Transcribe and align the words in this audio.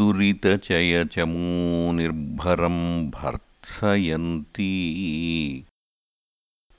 दुरितचयचमूनिर्भरं 0.00 2.78
भर्त्सयन्ती 3.16 4.68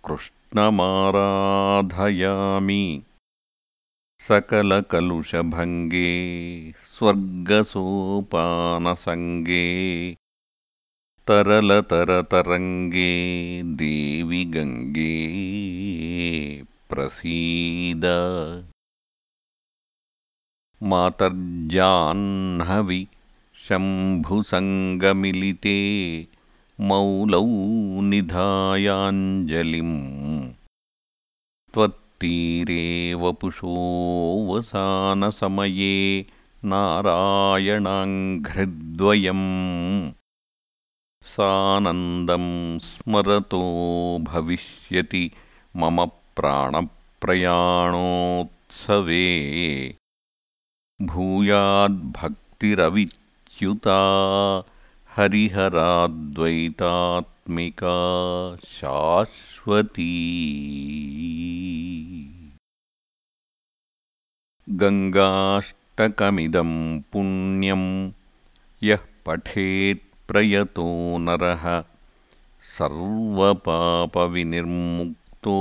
कृष्णमाराधयामि 0.06 2.84
सकलकलुषभङ्गे 4.28 6.06
स्वर्गसोपानसङ्गे 6.98 9.66
तरलतरतरङ्गे 11.28 13.12
देवि 13.80 14.42
गङ्गे 14.54 15.14
प्रसीद 16.90 18.06
मातर्जाह्नवि 20.92 23.00
शम्भुसङ्गमिलिते 23.66 25.78
मौलौ 26.90 27.42
निधायाञ्जलिम् 28.12 29.98
त्वत्तीरे 31.76 32.84
वपुषोऽवसानसमये 33.24 35.96
नारायणाङ्घ्रिद्वयम् 36.72 39.50
सानन्दम् 41.30 42.46
स्मरतो 42.84 43.58
भविष्यति 44.28 45.22
मम 45.82 45.98
प्राणप्रयाणोत्सवे 46.38 47.26
भूयाद्भक्तिरविच्युता 51.12 51.76
हरिहराद्वैतात्मिका 55.18 55.86
शाश्वती 58.80 60.16
गङ्गाष्टकमिदं 64.84 66.74
पुण्यं 67.14 67.86
यः 68.92 69.06
पठेत् 69.28 70.08
प्रयतो 70.30 70.84
नरः 71.26 71.64
सर्वपापविनिर्मुक्तो 72.76 75.56